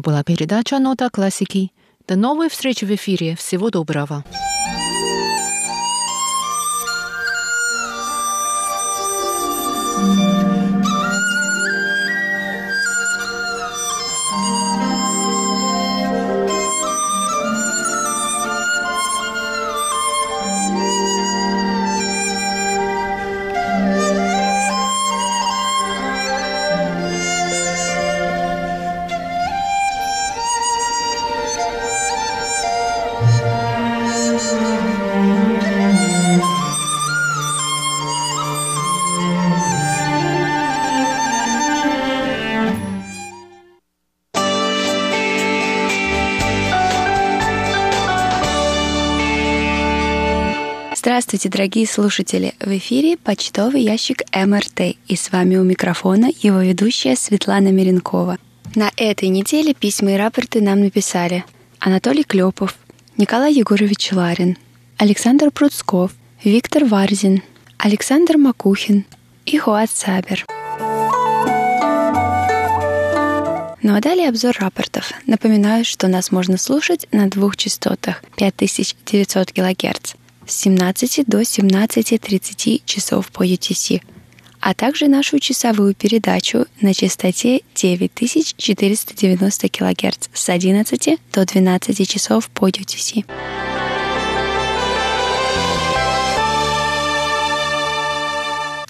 [0.00, 1.72] Это была передача «Нота классики».
[2.08, 3.36] До новой встречи в эфире.
[3.36, 4.24] Всего доброго.
[51.30, 52.54] Здравствуйте, дорогие слушатели!
[52.58, 58.38] В эфире почтовый ящик МРТ, и с вами у микрофона его ведущая Светлана Миренкова.
[58.74, 61.44] На этой неделе письма и рапорты нам написали
[61.78, 62.74] Анатолий Клепов,
[63.16, 64.58] Николай Егорович Ларин,
[64.96, 66.10] Александр Пруцков,
[66.42, 67.44] Виктор Варзин,
[67.78, 69.04] Александр Макухин
[69.46, 70.44] и Хуат Сабер.
[73.82, 75.12] Ну а далее обзор рапортов.
[75.26, 80.14] Напоминаю, что нас можно слушать на двух частотах 5900 кГц
[80.50, 84.02] с 17 до 17.30 часов по UTC,
[84.60, 92.68] а также нашу часовую передачу на частоте 9490 кГц с 11 до 12 часов по
[92.68, 93.24] UTC.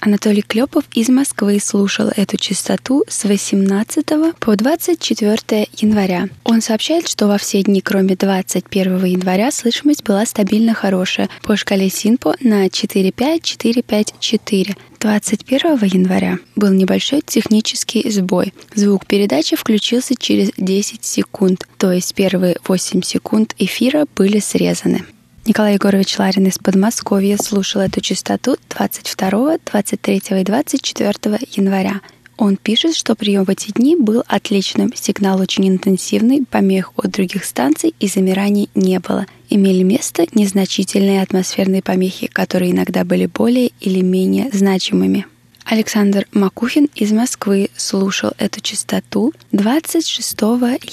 [0.03, 4.07] Анатолий Клепов из Москвы слушал эту частоту с 18
[4.39, 6.27] по 24 января.
[6.43, 11.91] Он сообщает, что во все дни, кроме 21 января, слышимость была стабильно хорошая по шкале
[11.91, 14.75] Синпо на 45454.
[14.99, 18.55] 21 января был небольшой технический сбой.
[18.73, 25.05] Звук передачи включился через 10 секунд, то есть первые 8 секунд эфира были срезаны.
[25.43, 32.01] Николай Егорович Ларин из Подмосковья слушал эту частоту 22, 23 и 24 января.
[32.37, 37.43] Он пишет, что прием в эти дни был отличным, сигнал очень интенсивный, помех от других
[37.43, 39.25] станций и замираний не было.
[39.49, 45.25] Имели место незначительные атмосферные помехи, которые иногда были более или менее значимыми.
[45.65, 50.31] Александр Макухин из Москвы слушал эту частоту 26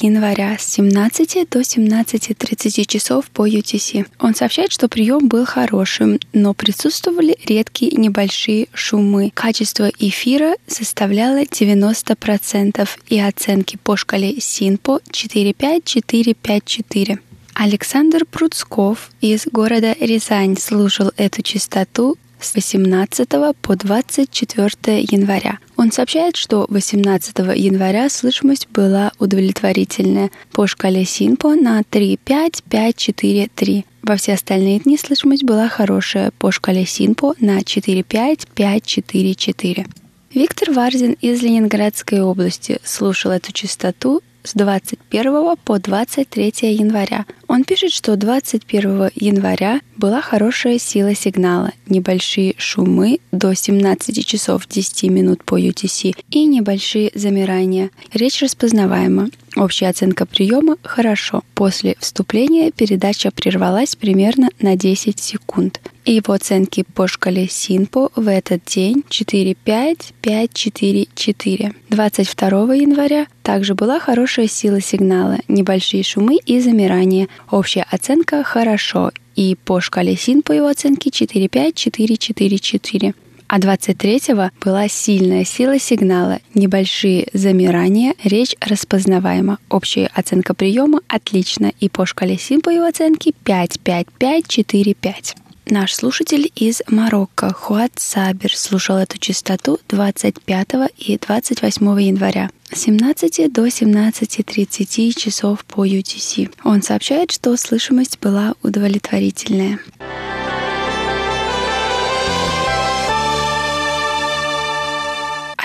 [0.00, 4.06] января с 17 до 17.30 часов по UTC.
[4.18, 9.30] Он сообщает, что прием был хорошим, но присутствовали редкие небольшие шумы.
[9.34, 17.18] Качество эфира составляло 90% и оценки по шкале СИНПО 45454.
[17.54, 23.28] Александр Пруцков из города Рязань слушал эту частоту с 18
[23.60, 25.58] по 24 января.
[25.76, 33.84] Он сообщает, что 18 января слышимость была удовлетворительная по шкале Синпо на 3,5-5-4-3.
[34.02, 39.86] Во все остальные дни слышимость была хорошая по шкале Синпо на 4,5-5-4-4.
[40.34, 47.26] Виктор Варзин из Ленинградской области слушал эту частоту с 21 по 23 января.
[47.48, 55.04] Он пишет, что 21 января была хорошая сила сигнала, небольшие шумы до 17 часов 10
[55.04, 57.90] минут по UTC и небольшие замирания.
[58.12, 59.30] Речь распознаваема.
[59.56, 61.42] Общая оценка приема– хорошо.
[61.54, 65.80] После вступления передача прервалась примерно на 10 секунд.
[66.04, 71.74] И его оценки по шкале СИНПО в этот день 4-5, 5-4-4.
[71.90, 77.28] 22 января также была хорошая сила сигнала, небольшие шумы и замирания.
[77.50, 83.14] Общая оценка «хорошо» и по шкале СИН по его оценке 4-5, 4-4-4
[83.48, 89.58] а 23-го была сильная сила сигнала, небольшие замирания, речь распознаваема.
[89.70, 94.94] Общая оценка приема отлично, и по шкале СИМ по его оценке 5, 5, 5, 4,
[94.94, 95.36] 5.
[95.70, 103.52] Наш слушатель из Марокко, Хуат Сабер, слушал эту частоту 25 и 28 января с 17
[103.52, 106.50] до 17.30 часов по UTC.
[106.64, 109.78] Он сообщает, что слышимость была удовлетворительная.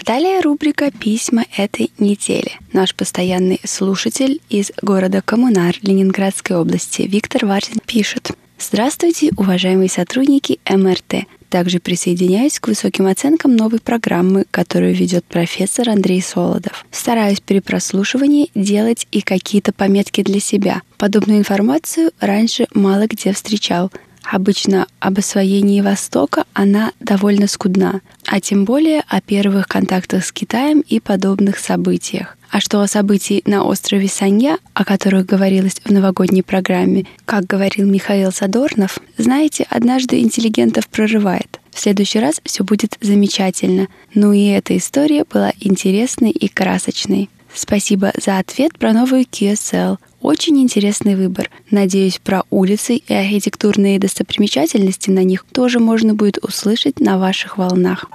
[0.05, 2.59] Далее рубрика «Письма этой недели».
[2.73, 8.31] Наш постоянный слушатель из города Коммунар Ленинградской области Виктор Варзин пишет.
[8.65, 11.27] Здравствуйте, уважаемые сотрудники МРТ.
[11.49, 16.85] Также присоединяюсь к высоким оценкам новой программы, которую ведет профессор Андрей Солодов.
[16.89, 20.81] Стараюсь при прослушивании делать и какие-то пометки для себя.
[20.97, 23.91] Подобную информацию раньше мало где встречал–
[24.23, 30.79] Обычно об освоении Востока она довольно скудна, а тем более о первых контактах с Китаем
[30.79, 32.37] и подобных событиях.
[32.53, 37.87] А что о событии на острове Санья, о которых говорилось в новогодней программе, как говорил
[37.87, 41.59] Михаил Задорнов, знаете, однажды интеллигентов прорывает.
[41.71, 43.87] В следующий раз все будет замечательно.
[44.13, 47.27] Ну и эта история была интересной и красочной.
[47.55, 49.97] Спасибо за ответ про новую QSL.
[50.21, 51.49] Очень интересный выбор.
[51.71, 58.05] Надеюсь, про улицы и архитектурные достопримечательности на них тоже можно будет услышать на ваших волнах.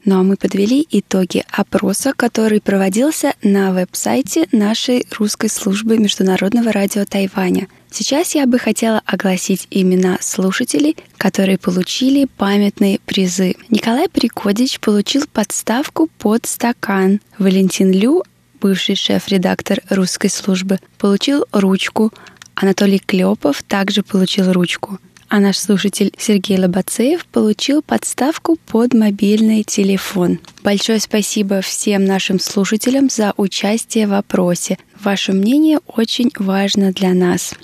[0.06, 7.06] Ну а мы подвели итоги опроса, который проводился на веб-сайте нашей русской службы Международного радио
[7.06, 7.70] Тайваня.
[7.90, 13.56] Сейчас я бы хотела огласить имена слушателей, которые получили памятные призы.
[13.70, 17.22] Николай Прикодич получил подставку под стакан.
[17.38, 18.24] Валентин Лю,
[18.60, 22.12] бывший шеф-редактор русской службы, получил ручку.
[22.56, 25.00] Анатолий Клепов также получил ручку
[25.34, 30.38] а наш слушатель Сергей Лобацеев получил подставку под мобильный телефон.
[30.62, 34.78] Большое спасибо всем нашим слушателям за участие в опросе.
[35.02, 37.56] Ваше мнение очень важно для нас.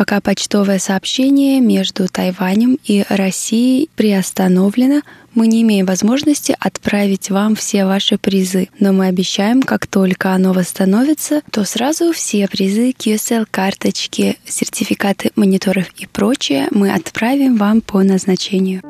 [0.00, 5.02] Пока почтовое сообщение между Тайванем и Россией приостановлено,
[5.34, 10.54] мы не имеем возможности отправить вам все ваши призы, но мы обещаем, как только оно
[10.54, 18.02] восстановится, то сразу все призы, QSL, карточки, сертификаты мониторов и прочее мы отправим вам по
[18.02, 18.80] назначению.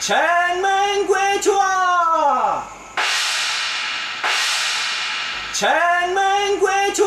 [0.00, 2.69] Changmen Gui Chua!
[5.60, 5.68] 城
[6.14, 7.02] 门归去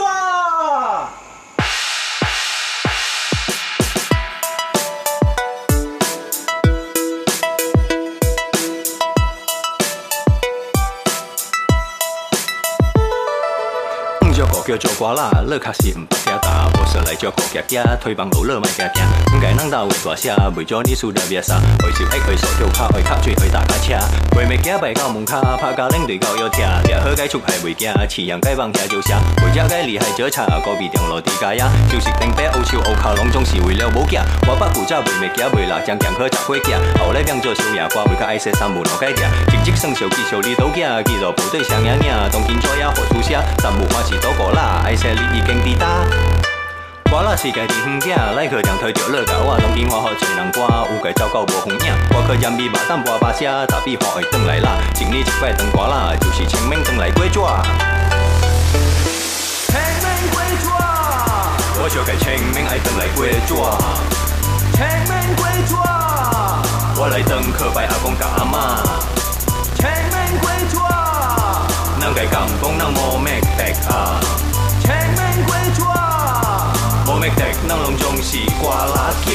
[14.66, 19.03] 叫做瓜啦，乐是西唔白打，我是来做狗夹夹，推帮老乐卖家夹，
[19.36, 23.93] 唔该能到我大下，为叫你输得别傻，会笑爱开锁就卡会卡追会打卡车，
[24.38, 44.53] 为咩夹白到门卡，拍家领队搞要听，夹好该出牌为惊，吃羊该放下就声，为家该厉害就查，哥壁顶落地家呀，就是顶白欧超欧卡拢总是为了无夹，我把古早为咩夹为啦，将强去拆开夹，后来变做小夜瓜，为个爱三步脑该夹，直接生锈气小你都夹，记得部队响呀呀，当今朝呀火速下，三无花气都过。
[44.53, 45.87] 啦，爱说你已经抵达。
[47.11, 50.61] 我啦是家己远镜，来去两推着乐高，我当今花好做人歌，
[50.93, 51.93] 有该糟糕无风影。
[52.11, 57.33] 我去严密马蛋播把声，大比花会转来啦，一年一摆当歌啦，就是清明转来过纸。
[59.66, 60.68] 清明过纸，
[61.81, 63.31] 我就该清明爱转来过纸。
[64.76, 65.74] 清明过纸，
[67.01, 68.85] 我来登去拜阿公甲阿妈。
[72.04, 74.20] 南港港风南无咩特啊，
[74.82, 75.88] 千面鬼庄
[77.08, 79.32] 无咩特色，南龙中是瓜拉嘉。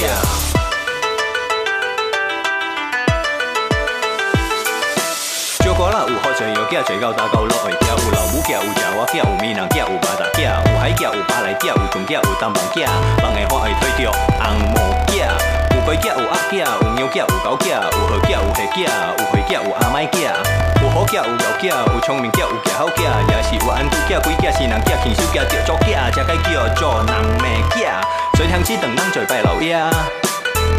[5.64, 12.86] 少个人有好彩，有囝，找到大狗落去囝，有老母囝，有阿华，有闽南，有马达，有海囝，有巴来囝，有船囝，有淡饭囝，
[13.22, 15.57] 望会欢喜，睇着红毛。
[15.88, 18.66] với kia ủ ác kia ủ nhiều kia có cáo kia ủ hở kia ủ hề
[18.76, 20.30] kia ủ hề kia ủ à mai kia
[20.82, 23.42] ủ hố kia ủ gạo kia ủ trong mình kia ủ kia hậu kia giá
[23.50, 25.76] chỉ ủ anh tu kia quý kia xì nắng kia khỉnh siêu kia tiểu cho
[25.86, 27.92] kia, chả cái kia cho nàng mẹ kia.
[28.38, 29.90] Rồi thằng chi tầng năng trời bài lão ya.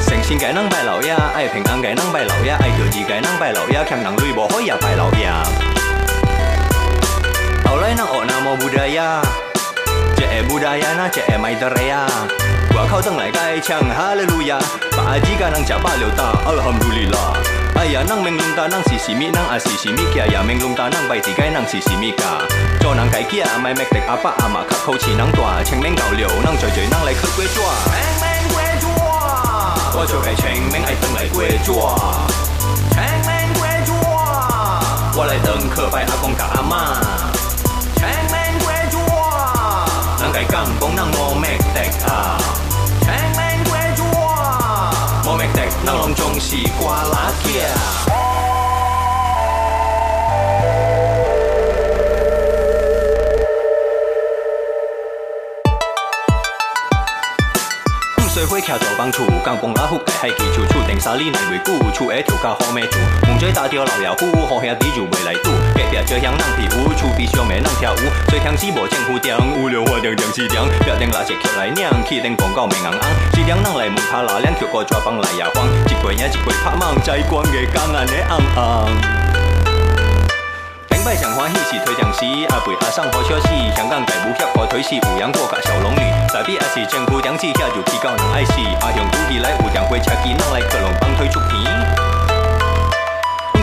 [0.07, 2.57] Thành xin cái năng bài lão ya, ai bình an cái năng bài lão ya,
[2.61, 4.95] ai cửa gì cái năng bài lão ya kèm nắng lui bỏ hối ya bài
[4.97, 5.43] lão ya.
[7.63, 9.21] Tao lấy năng ổn nam mô budaya
[10.17, 12.07] trẻ budaya na trẻ mai dare ya.
[12.79, 14.57] 话靠上来该唱哈利路亚，
[14.95, 17.33] 把阿吉噶能吃饱了哒，阿哈姆里啦。
[17.75, 19.29] 哎呀，能明龙达能是什么？
[19.33, 19.99] 能阿是什么？
[20.15, 22.09] 呀呀，明龙达能拜地该能是什么？
[22.15, 22.23] 噶，
[22.79, 26.69] 做能家阿麦麦阿爸阿妈靠口气能大，清明搞了能嘴
[27.03, 27.59] 来去归住。
[27.59, 27.91] 清
[28.23, 28.63] 明归，
[29.99, 31.83] 我就该清明爱登来归住。
[32.95, 33.67] 清明归，
[35.17, 36.95] 我来登客拜阿公噶阿妈。
[37.97, 38.97] 清明归住，
[40.23, 42.39] 能该干工能我麦的啊。
[45.85, 47.49] 那拢总是歌拉囝。
[58.31, 65.78] 水会徛左帮厝，刚崩拉虎盖海基础，顶沙里来维固，厝下土卡好美土，红嘴打掉老妖虎，好兄弟就未来。
[65.89, 67.97] 隔壁这乡人皮肤，厝边小妹人跳舞，
[68.29, 73.01] 最听是无政府店，有料花店店是店，别定垃圾捡来酿，起顶广告面红红，
[73.33, 78.89] 是店人来门口拉两条个抓帮来也慌，一过也一过拍忙，在关个江安的红红。
[80.89, 82.21] 顶摆上欢喜是推荐时，
[82.53, 92.08] 阿伯阿送好消息，香港大武协和推是有阳国甲小龙女，再比也是政府电子遐就去到人爱死，阿向土地来有电火车机，人来克隆帮推出片。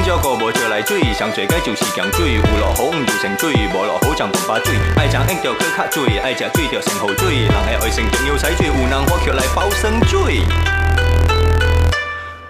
[0.06, 2.34] 照个无招来水，上最该就是强水。
[2.34, 4.76] 有落好就成水，无落好像干把水。
[4.94, 7.42] 爱争硬就去卡水，爱食水就成好水。
[7.42, 10.46] 人爱爱成琼要彩水，有人喝却来包生水。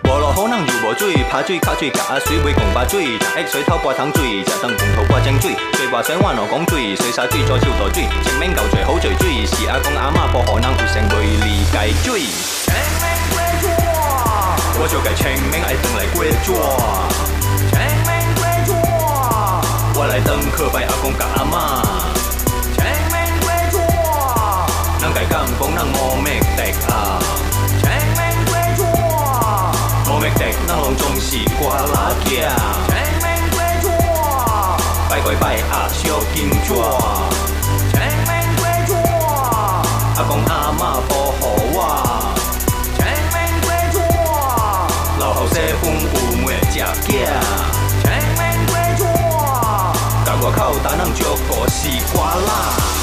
[0.05, 3.17] 无落好人就无追，拍水卡水夹啊水袂干把水。
[3.17, 5.57] 人爱水头挂糖水，吃灯饭头挂浆水。
[5.79, 8.05] 水花水碗我讲水，水沙水左烧在追。
[8.23, 12.21] 清明到最好在水，是阿公阿妈不可人活成美理解水。
[12.21, 13.73] 清明过节，
[14.79, 17.36] 我就该清明爱生来过节。
[19.99, 21.81] 我来等去拜阿公甲阿妈。
[22.77, 23.81] 清明过纸，
[25.01, 26.61] 人该感公人莫觅敌
[26.93, 27.17] 啊。
[27.81, 28.85] 清明过纸，
[30.07, 32.29] 莫觅敌，人拢总是瓜拉囝。
[32.85, 32.93] 清
[33.25, 33.27] 明
[33.57, 33.89] 过纸，
[35.09, 36.69] 拜过拜阿小金纸。
[37.89, 37.97] 清
[38.29, 38.31] 明
[38.61, 38.93] 过纸，
[40.21, 41.01] 阿公阿妈
[50.67, 52.96] 口袋能装个西瓜啦。